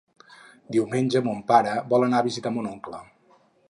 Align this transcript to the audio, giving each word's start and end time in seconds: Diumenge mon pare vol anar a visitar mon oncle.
Diumenge 0.75 1.21
mon 1.29 1.45
pare 1.53 1.77
vol 1.95 2.09
anar 2.09 2.23
a 2.23 2.29
visitar 2.31 2.57
mon 2.57 2.75
oncle. 2.77 3.09